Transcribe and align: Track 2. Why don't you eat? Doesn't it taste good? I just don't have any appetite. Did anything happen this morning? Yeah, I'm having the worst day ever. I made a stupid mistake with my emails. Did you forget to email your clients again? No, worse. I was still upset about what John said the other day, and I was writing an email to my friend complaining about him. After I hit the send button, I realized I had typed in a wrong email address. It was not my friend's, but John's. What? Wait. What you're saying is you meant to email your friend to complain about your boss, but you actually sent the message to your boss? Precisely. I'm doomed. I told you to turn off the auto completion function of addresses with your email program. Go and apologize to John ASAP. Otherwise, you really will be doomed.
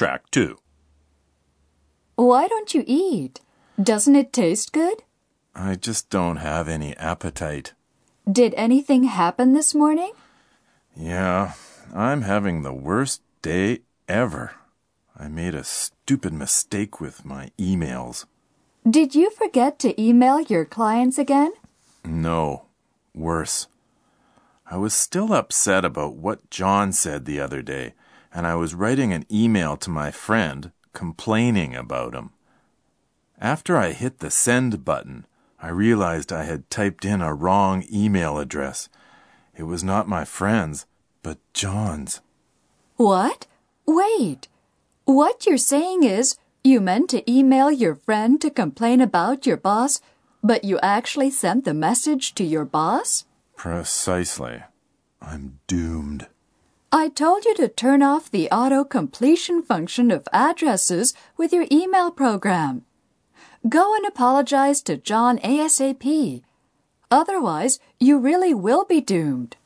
Track 0.00 0.30
2. 0.30 0.56
Why 2.16 2.48
don't 2.48 2.72
you 2.72 2.84
eat? 2.86 3.40
Doesn't 3.78 4.16
it 4.16 4.32
taste 4.32 4.72
good? 4.72 5.02
I 5.54 5.74
just 5.74 6.08
don't 6.08 6.38
have 6.38 6.70
any 6.70 6.96
appetite. 6.96 7.74
Did 8.24 8.54
anything 8.54 9.04
happen 9.04 9.52
this 9.52 9.74
morning? 9.74 10.12
Yeah, 10.96 11.52
I'm 11.94 12.22
having 12.22 12.62
the 12.62 12.72
worst 12.72 13.20
day 13.42 13.80
ever. 14.08 14.52
I 15.14 15.28
made 15.28 15.54
a 15.54 15.64
stupid 15.64 16.32
mistake 16.32 16.98
with 16.98 17.26
my 17.26 17.50
emails. 17.58 18.24
Did 18.88 19.14
you 19.14 19.28
forget 19.28 19.78
to 19.80 20.00
email 20.00 20.40
your 20.40 20.64
clients 20.64 21.18
again? 21.18 21.52
No, 22.06 22.64
worse. 23.14 23.66
I 24.64 24.78
was 24.78 24.94
still 24.94 25.34
upset 25.34 25.84
about 25.84 26.14
what 26.14 26.48
John 26.48 26.92
said 26.92 27.26
the 27.26 27.38
other 27.38 27.60
day, 27.60 27.92
and 28.32 28.46
I 28.46 28.54
was 28.54 28.74
writing 28.74 29.12
an 29.12 29.26
email 29.30 29.76
to 29.78 29.90
my 29.90 30.10
friend 30.10 30.72
complaining 30.92 31.74
about 31.74 32.14
him. 32.14 32.30
After 33.40 33.76
I 33.76 33.92
hit 33.92 34.18
the 34.18 34.30
send 34.30 34.84
button, 34.84 35.26
I 35.62 35.68
realized 35.68 36.32
I 36.32 36.44
had 36.44 36.70
typed 36.70 37.04
in 37.04 37.20
a 37.20 37.34
wrong 37.34 37.84
email 37.92 38.38
address. 38.38 38.88
It 39.56 39.64
was 39.64 39.84
not 39.84 40.08
my 40.08 40.24
friend's, 40.24 40.86
but 41.22 41.38
John's. 41.52 42.20
What? 42.96 43.46
Wait. 43.86 44.48
What 45.04 45.46
you're 45.46 45.58
saying 45.58 46.02
is 46.02 46.36
you 46.62 46.80
meant 46.80 47.10
to 47.10 47.30
email 47.30 47.70
your 47.70 47.94
friend 47.94 48.40
to 48.40 48.50
complain 48.50 49.00
about 49.00 49.46
your 49.46 49.56
boss, 49.56 50.00
but 50.42 50.64
you 50.64 50.78
actually 50.82 51.30
sent 51.30 51.64
the 51.64 51.74
message 51.74 52.34
to 52.34 52.44
your 52.44 52.64
boss? 52.64 53.24
Precisely. 53.56 54.62
I'm 55.20 55.60
doomed. 55.66 56.28
I 56.92 57.08
told 57.08 57.44
you 57.44 57.54
to 57.54 57.68
turn 57.68 58.02
off 58.02 58.28
the 58.28 58.50
auto 58.50 58.82
completion 58.82 59.62
function 59.62 60.10
of 60.10 60.26
addresses 60.32 61.14
with 61.36 61.52
your 61.52 61.66
email 61.70 62.10
program. 62.10 62.84
Go 63.68 63.94
and 63.94 64.04
apologize 64.04 64.82
to 64.82 64.96
John 64.96 65.38
ASAP. 65.38 66.42
Otherwise, 67.08 67.78
you 68.00 68.18
really 68.18 68.52
will 68.52 68.84
be 68.84 69.00
doomed. 69.00 69.56